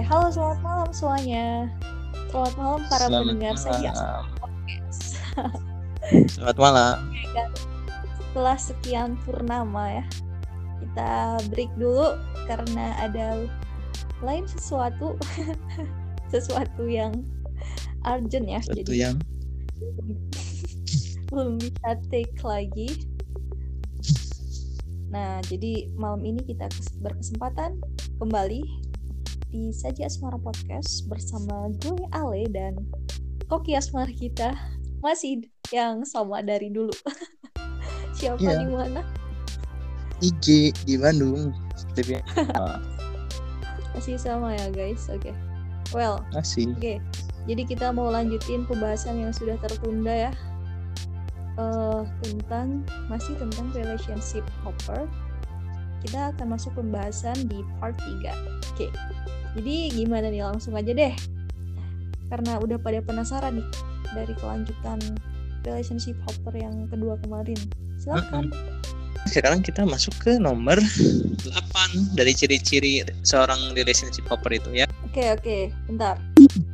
Eh, 0.00 0.06
halo, 0.08 0.32
selamat 0.32 0.60
malam 0.64 0.88
semuanya. 0.88 1.68
Selamat 2.32 2.54
malam 2.56 2.80
para 2.88 3.04
Selamat 3.12 3.28
pendengar 3.28 3.54
podcast. 3.60 5.04
Selamat 6.32 6.56
malam. 6.56 6.96
Setelah 8.16 8.56
sekian 8.56 9.20
purnama 9.20 10.00
ya, 10.00 10.04
kita 10.80 11.12
break 11.52 11.68
dulu 11.76 12.16
karena 12.48 12.96
ada 13.04 13.44
lain 14.24 14.48
sesuatu, 14.48 15.20
sesuatu 16.32 16.88
yang 16.88 17.12
urgent 18.08 18.48
ya. 18.48 18.64
Satu 18.64 18.80
Jadi 18.80 18.96
yang 18.96 19.20
belum 21.36 21.60
bisa 21.60 22.00
take 22.08 22.40
lagi. 22.40 22.88
Nah, 25.12 25.44
jadi 25.44 25.92
malam 26.00 26.24
ini 26.24 26.40
kita 26.48 26.72
kes- 26.72 26.96
berkesempatan 26.96 27.76
kembali 28.16 28.81
di 29.52 29.68
Saja 29.68 30.08
Asmara 30.08 30.40
Podcast 30.40 31.04
bersama 31.12 31.68
gue 31.84 32.00
Ale 32.16 32.48
dan 32.48 32.80
Koki 33.52 33.76
Asmara 33.76 34.08
kita 34.08 34.56
masih 35.04 35.44
yang 35.68 36.08
sama 36.08 36.40
dari 36.40 36.72
dulu. 36.72 36.92
Siapa 38.16 38.40
Iya. 38.40 38.64
di 38.64 38.68
mana? 38.72 39.00
IG 40.24 40.72
di 40.88 40.94
Bandung. 40.96 41.52
Masih 43.92 44.16
sama 44.16 44.56
ya, 44.56 44.72
guys. 44.72 45.04
Oke. 45.12 45.36
Well, 45.92 46.24
Masih. 46.32 46.72
Oke, 46.72 46.96
jadi 47.44 47.62
kita 47.68 47.92
mau 47.92 48.08
lanjutin 48.08 48.64
pembahasan 48.64 49.20
yang 49.20 49.36
sudah 49.36 49.60
tertunda 49.60 50.30
ya. 50.30 50.32
Eh, 51.60 52.00
tentang 52.24 52.80
masih 53.12 53.36
tentang 53.36 53.68
relationship 53.76 54.40
hopper. 54.64 55.04
Kita 56.00 56.32
akan 56.32 56.56
masuk 56.56 56.72
pembahasan 56.72 57.36
di 57.44 57.60
part 57.76 57.92
3. 58.00 58.32
Oke. 58.72 58.88
Jadi 59.52 59.92
gimana 59.92 60.32
nih 60.32 60.42
langsung 60.44 60.72
aja 60.76 60.92
deh. 60.92 61.14
Karena 62.32 62.56
udah 62.56 62.80
pada 62.80 63.04
penasaran 63.04 63.60
nih 63.60 63.68
dari 64.16 64.32
kelanjutan 64.40 64.98
relationship 65.68 66.16
hopper 66.24 66.56
yang 66.56 66.88
kedua 66.88 67.20
kemarin. 67.20 67.58
Silakan. 68.00 68.48
Sekarang 69.30 69.62
kita 69.62 69.86
masuk 69.86 70.10
ke 70.18 70.34
nomor 70.40 70.80
8 70.82 72.18
dari 72.18 72.34
ciri-ciri 72.34 73.06
seorang 73.22 73.70
relationship 73.78 74.26
hopper 74.26 74.50
itu 74.58 74.82
ya. 74.82 74.86
Oke, 75.06 75.30
oke, 75.30 75.70
bentar. 75.86 76.18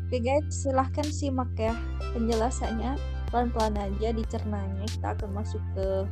Oke 0.08 0.24
guys, 0.24 0.48
silahkan 0.48 1.04
simak 1.04 1.52
ya 1.60 1.76
penjelasannya. 2.16 2.96
Pelan-pelan 3.28 3.76
aja 3.76 4.16
dicernanya. 4.16 4.88
Kita 4.88 5.12
akan 5.12 5.30
masuk 5.36 5.60
ke 5.76 6.08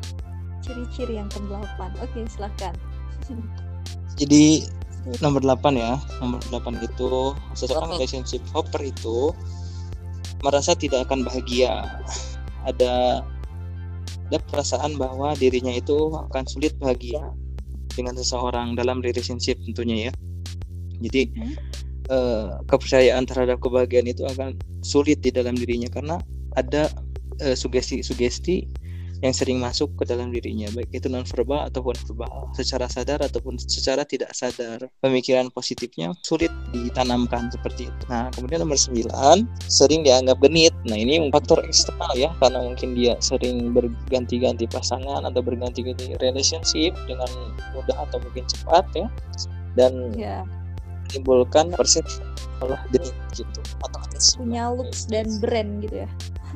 ciri-ciri 0.61 1.17
yang 1.17 1.33
ke-8. 1.33 2.05
Oke, 2.05 2.29
silahkan. 2.29 2.77
Jadi 4.21 4.69
nomor 5.23 5.43
8 5.43 5.77
ya. 5.79 5.99
Nomor 6.19 6.41
8 6.51 6.83
itu 6.83 7.33
seseorang 7.55 7.95
relationship 7.95 8.43
hopper 8.51 8.83
itu 8.83 9.31
merasa 10.43 10.75
tidak 10.77 11.07
akan 11.09 11.23
bahagia. 11.25 11.87
Ada 12.67 13.23
ada 14.27 14.39
perasaan 14.51 14.99
bahwa 14.99 15.39
dirinya 15.39 15.71
itu 15.71 16.11
akan 16.11 16.45
sulit 16.51 16.75
bahagia 16.83 17.23
dengan 17.95 18.19
seseorang 18.19 18.75
dalam 18.75 18.99
relationship 19.01 19.57
tentunya 19.63 20.11
ya. 20.11 20.13
Jadi 21.01 21.23
Hmm. 21.33 21.55
eh, 22.07 22.49
kepercayaan 22.67 23.27
terhadap 23.27 23.59
kebahagiaan 23.63 24.07
itu 24.11 24.23
akan 24.27 24.59
sulit 24.83 25.23
di 25.23 25.31
dalam 25.31 25.55
dirinya 25.55 25.91
karena 25.91 26.17
ada 26.55 26.91
eh, 27.43 27.55
sugesti-sugesti 27.55 28.86
yang 29.25 29.33
sering 29.33 29.59
masuk 29.63 29.93
ke 29.97 30.05
dalam 30.05 30.29
dirinya 30.29 30.69
baik 30.77 30.93
itu 30.93 31.09
non 31.09 31.25
verbal 31.25 31.69
ataupun 31.69 31.97
verbal. 32.09 32.53
Secara 32.53 32.87
sadar 32.91 33.25
ataupun 33.25 33.57
secara 33.57 34.05
tidak 34.05 34.33
sadar 34.37 34.89
pemikiran 35.01 35.49
positifnya 35.53 36.13
sulit 36.21 36.53
ditanamkan 36.73 37.49
seperti 37.49 37.89
itu. 37.89 38.03
Nah 38.13 38.29
kemudian 38.37 38.65
nomor 38.65 38.77
9 38.77 39.09
sering 39.67 40.05
dianggap 40.05 40.37
genit. 40.45 40.75
Nah 40.85 40.99
ini 40.99 41.29
faktor 41.33 41.65
eksternal 41.65 42.13
ya 42.17 42.33
karena 42.41 42.61
mungkin 42.61 42.93
dia 42.93 43.17
sering 43.25 43.73
berganti-ganti 43.73 44.69
pasangan 44.69 45.25
atau 45.25 45.41
berganti-ganti 45.41 46.17
relationship 46.21 46.93
dengan 47.09 47.29
mudah 47.73 47.97
atau 48.09 48.21
mungkin 48.21 48.45
cepat 48.49 48.85
ya 48.97 49.07
dan 49.77 50.17
Ya, 50.17 50.43
menimbulkan 51.07 51.71
persepsi 51.77 52.25
malah 52.57 52.81
genit 52.89 53.13
gitu 53.37 53.61
atau 53.85 54.01
punya 54.41 54.73
looks 54.73 55.05
dan 55.13 55.29
brand 55.45 55.85
gitu 55.85 56.09
ya. 56.09 56.09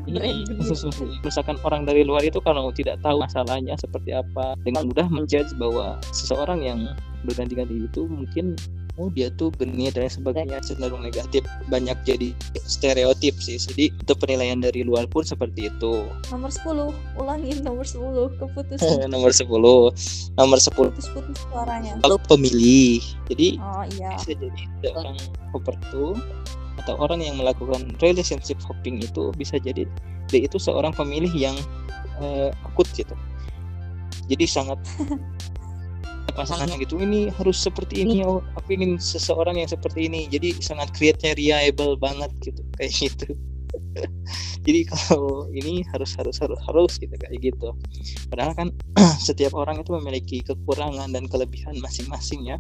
Hmm, 0.09 0.17
gitu. 0.49 1.17
misalkan 1.23 1.57
orang 1.67 1.85
dari 1.85 2.03
luar 2.03 2.25
itu 2.25 2.41
kalau 2.41 2.73
tidak 2.73 2.99
tahu 3.05 3.21
masalahnya 3.21 3.77
seperti 3.77 4.17
apa 4.17 4.57
dengan 4.65 4.89
mudah 4.89 5.07
menjudge 5.09 5.53
bahwa 5.61 6.01
seseorang 6.11 6.61
yang 6.65 6.81
berganti-ganti 7.25 7.85
itu 7.85 8.09
mungkin 8.09 8.57
oh 9.01 9.09
dia 9.13 9.33
tuh 9.33 9.49
genit 9.57 9.97
dan 9.97 10.13
sebagainya 10.13 10.61
cenderung 10.61 11.01
negatif. 11.01 11.41
Banyak 11.73 11.97
jadi 12.05 12.37
stereotip 12.69 13.33
sih. 13.41 13.57
Jadi 13.57 13.93
itu 13.93 14.13
penilaian 14.17 14.61
dari 14.61 14.85
luar 14.85 15.09
pun 15.09 15.25
seperti 15.25 15.73
itu. 15.73 16.05
Nomor 16.29 16.53
10, 16.53 16.93
ulangin 17.17 17.57
nomor 17.65 17.85
10, 17.89 18.37
keputus 18.37 18.81
nomor 19.13 19.33
10 19.33 19.49
nomor 20.37 20.59
10 20.61 20.93
putus-putus 20.93 21.37
suaranya. 21.49 21.97
kalau 22.05 22.21
pemilih. 22.29 23.01
Jadi 23.33 23.57
Oh 23.57 23.85
iya. 23.97 24.17
bisa 24.21 24.37
jadi 24.37 24.63
ada 24.85 24.91
orang 25.01 25.17
hopper 25.57 25.75
itu 25.81 26.07
atau 26.81 26.97
orang 26.97 27.21
yang 27.21 27.37
melakukan 27.37 27.93
relationship 28.01 28.57
hopping 28.65 29.01
itu 29.05 29.31
bisa 29.37 29.61
jadi 29.61 29.85
dia 30.31 30.41
itu 30.47 30.57
seorang 30.57 30.95
pemilih 30.97 31.31
yang 31.35 31.57
eh, 32.23 32.51
akut 32.65 32.89
gitu. 32.97 33.13
Jadi 34.31 34.45
sangat 34.47 34.79
pasangannya 36.39 36.79
gitu 36.81 36.97
ini 37.03 37.27
harus 37.35 37.59
seperti 37.59 38.07
ini 38.07 38.23
oh 38.23 38.39
aku 38.55 38.79
ingin 38.79 38.97
seseorang 38.97 39.59
yang 39.59 39.69
seperti 39.69 40.07
ini. 40.07 40.31
Jadi 40.31 40.63
sangat 40.63 40.95
kriteriable 40.95 41.99
banget 41.99 42.31
gitu 42.41 42.63
kayak 42.79 42.93
gitu. 42.95 43.29
Jadi 44.67 44.81
kalau 44.87 45.47
ini 45.55 45.87
harus 45.95 46.15
harus 46.19 46.37
harus 46.39 46.59
harus 46.67 46.93
gitu 46.99 47.15
kayak 47.15 47.39
gitu. 47.43 47.75
Padahal 48.31 48.53
kan 48.55 48.69
setiap 49.27 49.53
orang 49.59 49.83
itu 49.83 49.91
memiliki 49.99 50.39
kekurangan 50.47 51.11
dan 51.11 51.27
kelebihan 51.27 51.77
masing-masing 51.83 52.47
ya. 52.47 52.59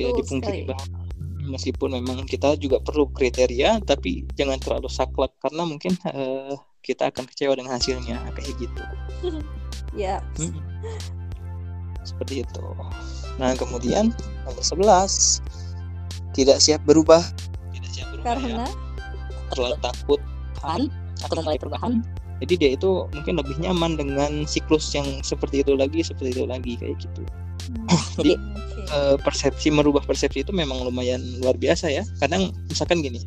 Ya 0.00 0.10
Betul 0.10 0.24
dipungkiri 0.24 0.64
sekali. 0.64 0.70
bahwa 0.72 1.03
meskipun 1.44 2.00
memang 2.00 2.24
kita 2.24 2.56
juga 2.56 2.80
perlu 2.80 3.08
kriteria 3.10 3.80
tapi 3.84 4.24
jangan 4.34 4.56
terlalu 4.58 4.88
saklek 4.88 5.32
karena 5.38 5.62
mungkin 5.64 5.92
eh, 6.08 6.54
kita 6.80 7.08
akan 7.08 7.24
kecewa 7.24 7.56
dengan 7.56 7.76
hasilnya 7.76 8.18
kayak 8.32 8.54
gitu. 8.58 8.82
Ya, 9.94 10.18
Hmm. 10.34 10.58
seperti 12.02 12.42
itu. 12.42 12.64
Nah 13.38 13.54
kemudian 13.54 14.10
nomor 14.42 14.58
11 14.58 15.38
tidak 16.34 16.58
siap 16.58 16.82
berubah. 16.82 17.22
Tidak 17.70 17.90
siap 17.94 18.10
berubah 18.10 18.34
ya. 18.34 18.42
karena? 18.42 18.66
Terlalu 19.54 19.76
takut. 19.78 20.20
Kan 20.58 20.90
atau 21.22 21.34
memulai 21.38 21.62
perubahan. 21.62 22.02
jadi 22.42 22.54
dia 22.58 22.70
itu 22.74 23.06
mungkin 23.14 23.38
lebih 23.38 23.56
nyaman 23.62 23.94
dengan 23.94 24.42
siklus 24.44 24.90
yang 24.92 25.06
seperti 25.22 25.62
itu 25.62 25.78
lagi 25.78 26.02
seperti 26.02 26.34
itu 26.34 26.44
lagi 26.44 26.74
kayak 26.76 26.98
gitu. 26.98 27.22
Jadi, 28.18 28.34
Eh, 28.84 29.16
persepsi 29.24 29.72
merubah 29.72 30.04
persepsi 30.04 30.44
itu 30.44 30.52
memang 30.52 30.84
lumayan 30.84 31.24
luar 31.40 31.56
biasa 31.56 31.88
ya. 31.88 32.04
Kadang 32.20 32.52
misalkan 32.68 33.00
gini, 33.00 33.24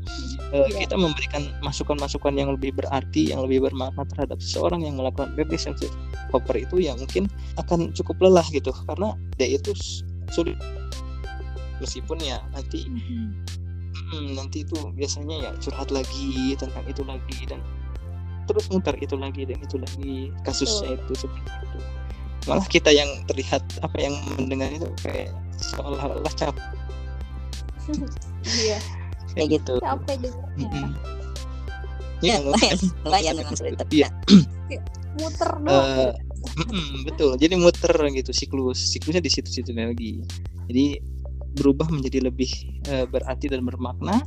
eh, 0.54 0.70
Iya. 0.70 0.86
kita 0.86 0.96
memberikan 0.96 1.50
masukan-masukan 1.66 2.38
yang 2.38 2.54
lebih 2.54 2.78
berarti, 2.78 3.34
yang 3.34 3.42
lebih 3.42 3.66
bermakna 3.66 4.06
terhadap 4.14 4.38
seseorang 4.38 4.86
yang 4.86 5.02
melakukan 5.02 5.34
relationship 5.34 5.90
hopper 6.30 6.62
itu 6.62 6.78
yang 6.78 7.02
mungkin 7.02 7.26
akan 7.58 7.90
cukup 7.98 8.22
lelah 8.22 8.46
gitu, 8.54 8.70
karena 8.86 9.18
dia 9.42 9.58
itu 9.58 9.74
sulit 10.30 10.60
meskipun 11.82 12.18
ya 12.22 12.42
nanti 12.54 12.86
Mhm. 12.90 13.26
hmm, 14.14 14.28
nanti 14.38 14.66
itu 14.66 14.78
biasanya 14.94 15.36
ya 15.42 15.52
curhat 15.62 15.90
lagi 15.94 16.58
tentang 16.58 16.86
itu 16.90 17.02
lagi 17.06 17.38
dan 17.46 17.62
terus 18.50 18.66
muter 18.74 18.98
itu 18.98 19.14
lagi 19.14 19.46
dan 19.46 19.62
itu 19.62 19.78
lagi 19.78 20.34
kasusnya 20.42 20.98
itu 20.98 21.14
seperti 21.28 21.50
itu 21.66 21.80
malah 22.48 22.66
kita 22.66 22.90
yang 22.90 23.08
terlihat 23.28 23.62
apa 23.84 23.98
yang 24.00 24.16
mendengar 24.40 24.72
itu 24.72 24.88
kayak 25.04 25.30
seolah-olah 25.60 26.34
capek 26.38 26.66
Iya, 28.48 28.80
kayak 29.32 29.48
gitu 29.60 29.74
capek. 29.80 30.28
Mm-mm. 30.60 30.92
Ya, 32.20 32.42
lumayan 32.44 32.78
lumayan 33.06 33.34
memang 33.40 33.56
sulit 33.56 33.78
tapi 33.80 34.04
Iya. 34.04 34.10
Muter 35.18 35.50
doang. 35.64 36.14
Eh, 36.14 36.14
mm-mm, 36.62 36.88
betul. 37.10 37.32
Jadi 37.42 37.54
muter 37.58 37.94
gitu 38.14 38.32
siklus. 38.36 38.78
Siklusnya 38.78 39.24
di 39.24 39.32
situ-situ 39.34 39.74
lagi. 39.74 40.22
Jadi 40.70 41.02
berubah 41.58 41.90
menjadi 41.90 42.30
lebih 42.30 42.52
eh, 42.92 43.06
berarti 43.10 43.50
dan 43.50 43.66
bermakna. 43.66 44.22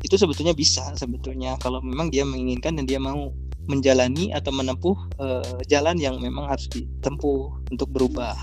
Itu 0.00 0.16
sebetulnya 0.16 0.56
bisa 0.56 0.96
sebetulnya 0.96 1.60
kalau 1.60 1.84
memang 1.84 2.08
dia 2.08 2.24
menginginkan 2.24 2.74
dan 2.80 2.88
dia 2.88 2.98
mau 2.98 3.30
menjalani 3.68 4.34
atau 4.34 4.50
menempuh 4.50 4.96
eh, 5.20 5.54
jalan 5.70 6.00
yang 6.00 6.18
memang 6.18 6.50
harus 6.50 6.66
ditempuh 6.72 7.70
untuk 7.70 7.86
berubah. 7.92 8.34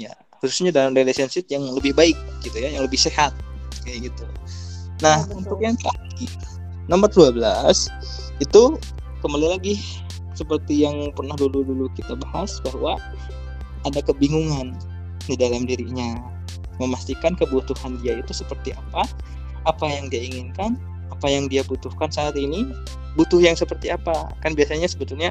Ya, 0.00 0.14
khususnya 0.42 0.74
dalam 0.74 0.90
relationship 0.98 1.46
yang 1.46 1.62
lebih 1.70 1.94
baik 1.94 2.18
gitu 2.42 2.58
ya, 2.58 2.74
yang 2.74 2.82
lebih 2.82 2.98
sehat 2.98 3.30
kayak 3.86 4.10
gitu. 4.10 4.26
Nah, 4.98 5.22
betul. 5.22 5.38
untuk 5.38 5.58
yang 5.62 5.78
terakhir 5.78 6.30
nomor 6.90 7.06
12 7.14 7.38
itu 8.42 8.62
kembali 9.22 9.46
lagi 9.54 9.78
seperti 10.34 10.82
yang 10.82 11.14
pernah 11.14 11.38
dulu-dulu 11.38 11.86
kita 11.94 12.18
bahas 12.18 12.58
bahwa 12.66 12.98
ada 13.86 14.02
kebingungan 14.02 14.74
di 15.30 15.38
dalam 15.38 15.62
dirinya 15.62 16.18
memastikan 16.82 17.38
kebutuhan 17.38 18.02
dia 18.02 18.18
itu 18.18 18.34
seperti 18.34 18.74
apa 18.74 19.06
apa 19.62 19.86
yang 19.86 20.10
dia 20.10 20.26
inginkan 20.26 20.74
apa 21.14 21.30
yang 21.30 21.46
dia 21.46 21.62
butuhkan 21.62 22.10
saat 22.10 22.34
ini 22.34 22.66
butuh 23.14 23.38
yang 23.38 23.54
seperti 23.54 23.94
apa 23.94 24.34
kan 24.42 24.58
biasanya 24.58 24.90
sebetulnya 24.90 25.30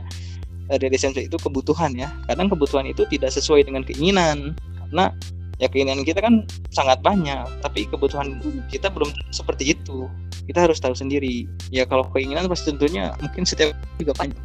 eh, 0.71 0.79
relationship 0.79 1.27
itu 1.27 1.35
kebutuhan 1.35 1.91
ya 1.99 2.07
kadang 2.31 2.47
kebutuhan 2.47 2.87
itu 2.87 3.03
tidak 3.11 3.35
sesuai 3.35 3.67
dengan 3.67 3.83
keinginan 3.83 4.55
karena 4.91 5.15
ya 5.61 5.67
keinginan 5.71 6.03
kita 6.03 6.19
kan 6.19 6.43
sangat 6.73 6.99
banyak 6.99 7.47
tapi 7.63 7.87
kebutuhan 7.87 8.43
kita 8.67 8.91
belum 8.91 9.07
seperti 9.31 9.71
itu. 9.71 10.11
Kita 10.45 10.67
harus 10.67 10.83
tahu 10.83 10.91
sendiri. 10.91 11.47
Ya 11.71 11.87
kalau 11.87 12.03
keinginan 12.11 12.51
pasti 12.51 12.75
tentunya 12.75 13.15
mungkin 13.23 13.47
setiap 13.47 13.71
juga 13.95 14.11
banyak. 14.19 14.35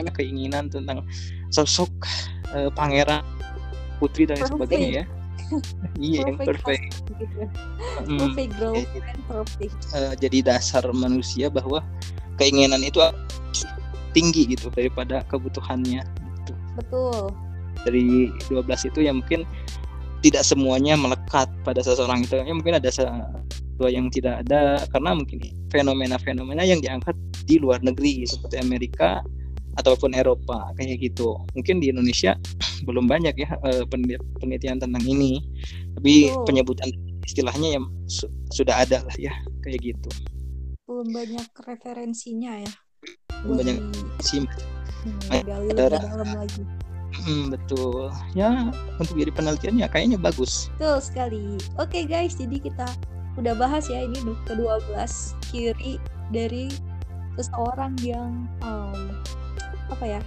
Banyak 0.00 0.14
keinginan 0.16 0.72
tentang 0.72 1.04
sosok 1.52 1.92
uh, 2.56 2.72
pangeran 2.72 3.20
putri 4.00 4.24
dan 4.24 4.40
Perfect. 4.40 4.56
sebagainya 4.56 4.90
ya. 5.04 5.06
Iya 5.98 6.30
yang 6.30 6.38
perfect 6.38 6.94
husband 6.94 7.18
gitu. 7.18 7.42
Mm, 8.06 8.18
perfect 8.22 8.36
kayak 8.38 8.50
girlfriend 8.54 9.22
perfect. 9.26 9.74
Eh, 9.98 10.14
jadi 10.22 10.38
dasar 10.46 10.84
manusia 10.94 11.46
bahwa 11.50 11.82
keinginan 12.38 12.80
itu 12.86 13.02
tinggi 14.14 14.46
gitu 14.54 14.70
daripada 14.70 15.26
kebutuhannya. 15.26 16.06
Gitu. 16.06 16.52
betul. 16.78 17.34
Dari 17.82 18.30
12 18.46 18.88
itu 18.94 19.00
yang 19.02 19.26
mungkin 19.26 19.42
tidak 20.20 20.44
semuanya 20.44 20.94
melekat 20.96 21.48
pada 21.64 21.80
seseorang 21.80 22.24
itu. 22.24 22.36
Ya 22.36 22.52
mungkin 22.52 22.76
ada 22.76 22.90
dua 23.80 23.88
yang 23.88 24.12
tidak 24.12 24.44
ada 24.44 24.84
karena 24.92 25.16
mungkin 25.16 25.40
fenomena-fenomena 25.72 26.60
yang 26.64 26.84
diangkat 26.84 27.16
di 27.48 27.56
luar 27.56 27.80
negeri 27.80 28.28
seperti 28.28 28.60
Amerika 28.60 29.24
ataupun 29.80 30.12
Eropa 30.12 30.76
kayak 30.76 31.00
gitu. 31.00 31.40
Mungkin 31.56 31.80
di 31.80 31.88
Indonesia 31.88 32.36
belum 32.86 33.08
banyak 33.08 33.34
ya 33.40 33.48
eh, 33.64 33.84
peneliti- 33.88 34.20
penelitian 34.36 34.76
tentang 34.76 35.04
ini. 35.08 35.40
Tapi 35.96 36.28
Betul. 36.28 36.44
penyebutan 36.44 36.88
istilahnya 37.24 37.80
yang 37.80 37.84
su- 38.04 38.30
sudah 38.52 38.84
ada 38.84 39.00
lah 39.00 39.16
ya 39.16 39.32
kayak 39.64 39.80
gitu. 39.80 40.10
Belum 40.84 41.08
banyak 41.08 41.48
referensinya 41.64 42.60
ya. 42.60 42.72
Belum 43.48 43.64
banyak 43.64 43.76
sih 44.20 44.44
hmm, 44.44 45.48
dalam 45.72 46.28
lagi 46.36 46.60
Hmm, 47.10 47.50
betul. 47.50 48.14
Ya 48.38 48.70
untuk 48.98 49.14
jadi 49.18 49.32
penelitian 49.34 49.76
ya 49.78 49.88
kayaknya 49.90 50.18
bagus. 50.20 50.70
Betul 50.78 50.98
sekali. 51.02 51.58
Oke 51.76 52.06
guys 52.06 52.38
jadi 52.38 52.56
kita 52.62 52.86
udah 53.38 53.54
bahas 53.58 53.86
ya 53.90 54.04
ini 54.06 54.18
du- 54.22 54.38
ke-12 54.46 55.10
ciri 55.50 55.98
dari 56.30 56.70
seseorang 57.38 57.98
yang 58.02 58.46
um, 58.62 59.18
apa 59.90 60.18
ya? 60.18 60.20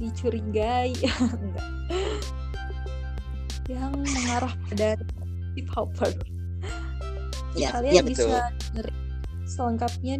Dicurigai. 0.00 0.96
Enggak. 1.42 1.68
Yang 3.66 3.92
mengarah 3.98 4.54
pada 4.70 4.88
hip 5.56 5.68
hopper. 5.72 6.12
Ya, 7.56 7.72
kalian 7.72 7.92
iya, 7.92 8.02
betul. 8.04 8.28
bisa 8.28 8.40
dengerin 8.76 8.96
selengkapnya 9.46 10.14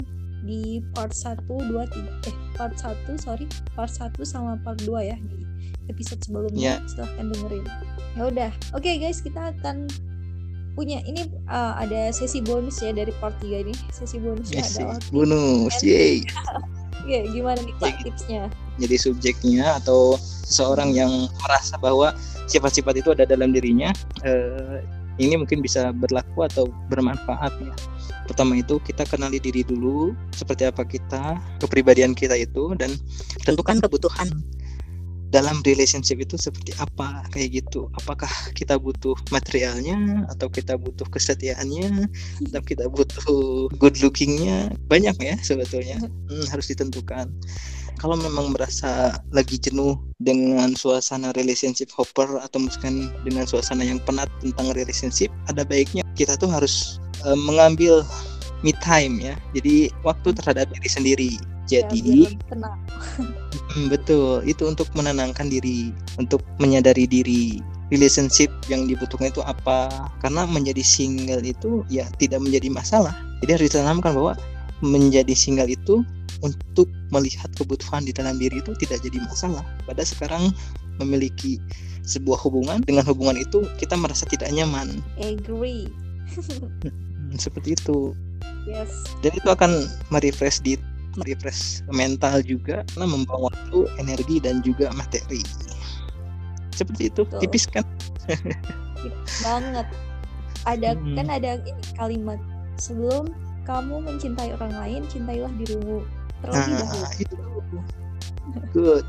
di 0.46 0.78
part 0.94 1.10
1, 1.10 1.42
2, 1.44 1.74
3 1.74 2.30
eh 2.30 2.36
part 2.54 2.72
1 2.78 2.94
sorry 3.18 3.44
part 3.74 3.90
1 3.90 4.14
sama 4.22 4.54
part 4.62 4.78
2 4.86 5.02
ya 5.02 5.18
di 5.18 5.42
episode 5.90 6.22
sebelumnya. 6.22 6.78
Silahkan 6.86 7.26
dengerin. 7.30 7.64
Ya 8.14 8.22
udah. 8.30 8.50
Oke 8.72 8.96
guys 8.96 9.18
kita 9.20 9.50
akan 9.58 9.90
punya 10.72 11.00
ini 11.08 11.26
uh, 11.50 11.74
ada 11.80 12.12
sesi 12.14 12.38
bonus 12.44 12.78
ya 12.78 12.94
dari 12.94 13.10
part 13.18 13.34
3 13.42 13.66
ini. 13.66 13.74
Sesi 13.90 14.22
bonusnya 14.22 14.62
Yes, 14.62 14.78
adalah 14.78 14.98
bonus 15.10 15.76
yeay 15.82 16.22
ya 17.06 17.22
gimana 17.30 17.62
nih 17.62 17.74
pak 17.78 18.02
tipsnya? 18.02 18.50
jadi 18.82 18.96
subjeknya 18.98 19.78
atau 19.78 20.18
seseorang 20.18 20.90
yang 20.90 21.30
merasa 21.46 21.78
bahwa 21.78 22.10
sifat-sifat 22.50 22.98
itu 22.98 23.14
ada 23.14 23.22
dalam 23.24 23.54
dirinya 23.54 23.94
eh, 24.26 24.82
ini 25.16 25.34
mungkin 25.40 25.64
bisa 25.64 25.92
berlaku 25.96 26.44
atau 26.44 26.68
bermanfaat 26.92 27.52
ya. 27.60 27.74
Pertama 28.26 28.58
itu 28.58 28.82
kita 28.82 29.06
kenali 29.06 29.38
diri 29.38 29.62
dulu 29.62 30.12
seperti 30.34 30.66
apa 30.66 30.82
kita 30.82 31.38
kepribadian 31.62 32.12
kita 32.12 32.34
itu 32.34 32.74
dan 32.74 32.92
tentukan 33.46 33.78
kebutuhan 33.78 34.28
dalam 35.30 35.58
relationship 35.66 36.22
itu 36.22 36.38
seperti 36.38 36.72
apa 36.78 37.26
kayak 37.34 37.62
gitu. 37.62 37.90
Apakah 37.98 38.30
kita 38.54 38.78
butuh 38.78 39.14
materialnya 39.34 40.26
atau 40.30 40.46
kita 40.46 40.78
butuh 40.78 41.06
kesetiaannya 41.10 42.06
atau 42.50 42.62
kita 42.62 42.86
butuh 42.86 43.70
good 43.78 43.98
lookingnya? 44.00 44.70
Banyak 44.86 45.16
ya 45.18 45.34
sebetulnya. 45.42 45.98
Hmm, 46.00 46.46
harus 46.50 46.70
ditentukan 46.70 47.30
kalau 47.98 48.16
memang 48.16 48.52
merasa 48.52 49.16
lagi 49.32 49.56
jenuh 49.60 49.98
dengan 50.20 50.72
suasana 50.76 51.32
relationship 51.36 51.92
hopper 51.92 52.40
atau 52.40 52.62
mungkin 52.62 53.12
dengan 53.24 53.44
suasana 53.44 53.84
yang 53.84 54.00
penat 54.04 54.30
tentang 54.40 54.72
relationship 54.72 55.28
ada 55.48 55.64
baiknya 55.64 56.04
kita 56.16 56.36
tuh 56.36 56.48
harus 56.48 57.00
eh, 57.24 57.38
mengambil 57.48 58.04
me 58.64 58.72
time 58.80 59.20
ya 59.20 59.34
jadi 59.52 59.92
waktu 60.04 60.32
terhadap 60.32 60.72
diri 60.72 60.88
sendiri 60.88 61.30
ya, 61.68 61.84
jadi 61.90 62.32
Hmm, 63.76 63.92
betul, 63.92 64.40
itu 64.48 64.64
untuk 64.64 64.88
menenangkan 64.96 65.52
diri, 65.52 65.92
untuk 66.16 66.40
menyadari 66.56 67.04
diri. 67.04 67.60
Relationship 67.92 68.48
yang 68.72 68.88
dibutuhkan 68.88 69.30
itu 69.30 69.44
apa? 69.44 70.08
Karena 70.24 70.48
menjadi 70.48 70.80
single 70.80 71.44
itu 71.44 71.84
ya 71.92 72.08
tidak 72.16 72.40
menjadi 72.40 72.72
masalah. 72.72 73.12
Jadi 73.44 73.50
harus 73.52 73.66
ditanamkan 73.68 74.16
bahwa 74.16 74.32
menjadi 74.84 75.32
single 75.32 75.70
itu 75.70 76.04
untuk 76.44 76.88
melihat 77.08 77.48
kebutuhan 77.56 78.04
di 78.04 78.12
dalam 78.12 78.36
diri 78.36 78.60
itu 78.60 78.76
tidak 78.76 79.00
jadi 79.00 79.18
masalah. 79.24 79.64
Pada 79.88 80.04
sekarang 80.04 80.52
memiliki 81.00 81.60
sebuah 82.04 82.38
hubungan, 82.44 82.84
dengan 82.84 83.04
hubungan 83.08 83.36
itu 83.40 83.64
kita 83.80 83.96
merasa 83.96 84.28
tidak 84.28 84.52
nyaman. 84.52 85.00
agree 85.20 85.88
Hmm, 87.26 87.38
seperti 87.38 87.74
itu. 87.74 88.14
yes 88.66 88.90
Dan 89.22 89.34
itu 89.34 89.48
akan 89.50 89.86
merefresh 90.14 90.62
di 90.62 90.78
merefresh 91.16 91.80
mental 91.90 92.44
juga 92.44 92.84
karena 92.92 93.06
membawa 93.08 93.50
waktu, 93.50 93.88
energi 93.98 94.36
dan 94.38 94.60
juga 94.62 94.92
materi. 94.94 95.40
Seperti 96.76 97.08
itu, 97.08 97.24
Betul. 97.24 97.40
tipis 97.40 97.64
kan? 97.66 97.86
banget 99.42 99.86
ada 100.66 100.98
Hmm. 100.98 101.14
kan 101.14 101.26
ada 101.30 101.62
ini 101.62 101.82
kalimat 101.94 102.40
sebelum 102.76 103.30
kamu 103.66 103.98
mencintai 104.00 104.54
orang 104.54 104.72
lain 104.72 105.02
cintailah 105.10 105.50
dirimu 105.58 106.06
terlebih 106.40 106.72
dahulu 106.78 107.02
Nah, 107.02 107.12
itu. 107.18 107.36
Good. 108.72 109.04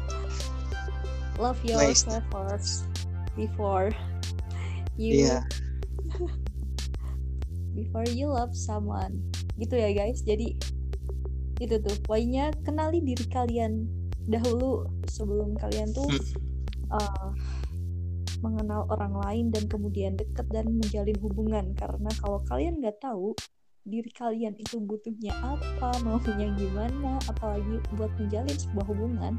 love 1.38 1.62
nice. 1.62 2.02
yourself 2.02 2.26
first 2.34 2.90
before 3.38 3.94
you 4.98 5.22
Iya, 5.22 5.46
before 7.78 8.10
you 8.10 8.26
love 8.28 8.58
someone 8.58 9.22
gitu 9.56 9.78
ya 9.78 9.94
guys 9.94 10.26
jadi 10.26 10.58
itu 11.58 11.76
tuh 11.78 11.98
poinnya 12.06 12.50
kenali 12.66 13.02
diri 13.02 13.26
kalian 13.30 13.86
dahulu 14.26 14.86
sebelum 15.06 15.54
kalian 15.56 15.94
tuh 15.94 16.10
Hmm. 16.10 16.98
uh, 16.98 17.30
mengenal 18.40 18.86
orang 18.88 19.18
lain 19.18 19.46
dan 19.50 19.66
kemudian 19.66 20.14
dekat 20.14 20.46
dan 20.50 20.70
menjalin 20.72 21.18
hubungan 21.20 21.74
karena 21.74 22.10
kalau 22.18 22.40
kalian 22.46 22.78
nggak 22.78 22.98
tahu 22.98 23.34
diri 23.88 24.12
kalian 24.12 24.52
itu 24.60 24.84
butuhnya 24.84 25.32
apa 25.40 25.96
maunya 26.04 26.52
gimana 26.60 27.16
apalagi 27.32 27.80
buat 27.96 28.12
menjalin 28.20 28.52
sebuah 28.52 28.86
hubungan 28.86 29.34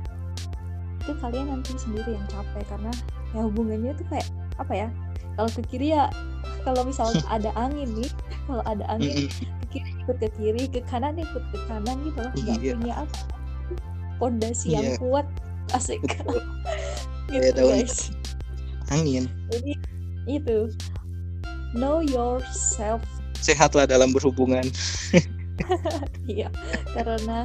itu 1.05 1.13
kalian 1.21 1.53
nanti 1.53 1.77
sendiri 1.77 2.17
yang 2.17 2.27
capek 2.33 2.65
karena 2.69 2.93
ya 3.37 3.41
hubungannya 3.45 3.93
itu 3.93 4.05
kayak 4.09 4.29
apa 4.57 4.73
ya 4.73 4.89
kalau 5.37 5.51
ke 5.53 5.63
kiri 5.69 5.93
ya 5.93 6.09
kalau 6.67 6.81
misal 6.83 7.13
ada 7.37 7.53
angin 7.61 7.93
nih 7.93 8.09
kalau 8.49 8.65
ada 8.65 8.85
angin 8.89 9.29
ke 9.69 9.77
kiri 9.77 9.91
ikut 10.01 10.17
ke 10.17 10.29
kiri 10.41 10.63
ke 10.67 10.81
kanan 10.89 11.21
ikut 11.21 11.45
ke 11.53 11.59
kanan 11.69 11.97
gitu 12.03 12.19
loh 12.25 12.33
nggak 12.33 12.57
Iya. 12.59 12.73
punya 12.75 12.95
apa 13.05 13.19
pondasi 14.19 14.69
yang 14.73 14.87
Iya. 14.89 14.99
kuat 14.99 15.27
asik 15.77 16.01
gitu 17.29 17.49
daun 17.53 17.85
guys 17.85 18.09
angin. 18.89 19.29
jadi 19.53 19.73
itu 20.25 20.73
know 21.77 22.01
yourself 22.01 23.05
Sehatlah 23.41 23.87
dalam 23.87 24.11
berhubungan. 24.13 24.65
iya 26.31 26.47
karena 26.95 27.43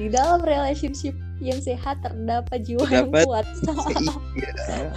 di 0.00 0.08
dalam 0.08 0.40
relationship 0.40 1.12
yang 1.36 1.60
sehat 1.60 2.00
terdapat 2.00 2.64
jiwa 2.64 2.88
yang 2.88 3.12
kuat 3.12 3.44
iya. 3.92 4.88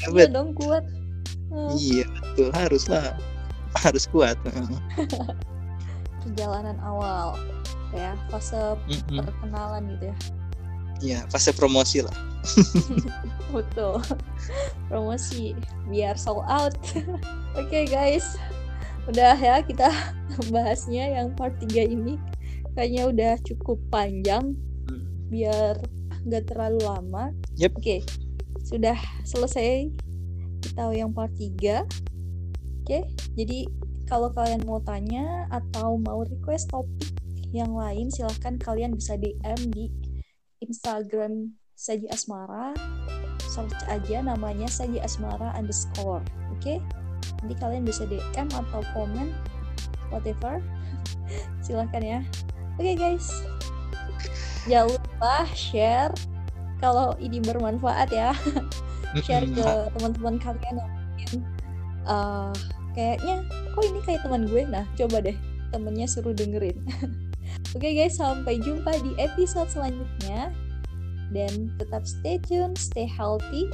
iya 0.00 0.08
Bet- 0.12 0.32
dong 0.32 0.56
kuat 0.56 0.84
Hmm, 1.52 1.76
Iya, 1.76 2.08
betul. 2.32 2.48
Haruslah. 2.56 3.12
Harus 3.76 4.08
kuat. 4.08 4.40
Perjalanan 6.24 6.80
awal 6.80 7.36
ya 7.92 8.16
fase 8.32 8.56
perkenalan 9.12 9.84
gitu 9.92 10.08
ya 10.08 10.16
Iya, 11.04 11.18
fase 11.28 11.52
promosi 11.52 12.00
lah. 12.00 12.16
Betul. 13.52 14.00
Promosi 14.88 15.52
biar 15.92 16.16
sold 16.16 16.48
out. 16.48 16.72
Oke 17.58 17.84
guys. 17.88 18.36
Udah 19.08 19.34
ya 19.36 19.60
kita 19.60 19.92
bahasnya 20.54 21.20
yang 21.20 21.34
part 21.36 21.58
3 21.60 21.88
ini. 21.88 22.16
Kayaknya 22.72 23.02
udah 23.08 23.32
cukup 23.44 23.78
panjang 23.92 24.56
Hmm. 24.82 25.30
biar 25.30 25.78
nggak 26.26 26.50
terlalu 26.50 26.80
lama. 26.82 27.30
Yep. 27.56 27.78
Oke. 27.78 28.02
Sudah 28.66 28.98
selesai 29.22 29.92
kita 30.62 30.94
yang 30.94 31.10
part 31.10 31.34
3 31.34 31.82
oke 32.82 32.98
jadi 33.34 33.66
kalau 34.06 34.30
kalian 34.30 34.62
mau 34.62 34.78
tanya 34.80 35.50
atau 35.50 35.98
mau 35.98 36.22
request 36.22 36.70
topik 36.70 37.10
yang 37.50 37.74
lain 37.74 38.08
silahkan 38.08 38.56
kalian 38.56 38.94
bisa 38.94 39.18
DM 39.18 39.60
di 39.74 39.90
Instagram 40.62 41.52
Saji 41.74 42.06
Asmara 42.08 42.72
search 43.42 43.74
aja 43.90 44.22
namanya 44.22 44.70
Saji 44.70 45.02
Asmara 45.02 45.52
underscore 45.58 46.22
oke 46.54 46.62
okay? 46.62 46.78
Nanti 47.42 47.54
kalian 47.58 47.82
bisa 47.82 48.06
DM 48.06 48.48
atau 48.52 48.80
komen 48.94 49.34
whatever. 50.12 50.60
Silahkan 51.64 52.02
ya. 52.02 52.20
Oke 52.78 52.92
okay, 52.92 52.94
guys. 52.94 53.42
Jangan 54.68 54.94
lupa 54.94 55.36
share 55.52 56.14
kalau 56.78 57.14
ini 57.18 57.38
bermanfaat 57.42 58.10
ya. 58.10 58.30
Share 59.26 59.44
ke 59.44 59.68
teman-teman 59.98 60.40
kalian 60.40 60.80
yang 60.80 60.88
mungkin 60.88 61.38
uh, 62.08 62.48
kayaknya 62.96 63.44
kok 63.76 63.84
ini 63.84 64.00
kayak 64.08 64.20
teman 64.24 64.48
gue? 64.48 64.62
Nah 64.64 64.88
coba 64.96 65.20
deh 65.20 65.36
temennya 65.68 66.08
suruh 66.08 66.32
dengerin. 66.32 66.76
Oke 67.76 67.88
okay 67.88 67.92
guys 67.92 68.16
sampai 68.16 68.56
jumpa 68.60 68.92
di 69.04 69.12
episode 69.20 69.68
selanjutnya. 69.68 70.48
Dan 71.32 71.72
tetap 71.80 72.04
stay 72.04 72.36
tune 72.40 72.76
stay 72.76 73.08
healthy 73.08 73.68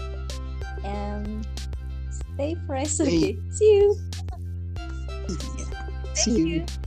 and 0.86 1.42
stay 2.38 2.54
fresh. 2.66 3.00
Okay 3.00 3.35
see 3.50 3.83
you. 3.83 3.99
Iya. 5.28 5.66
thank 6.14 6.38
you 6.38 6.77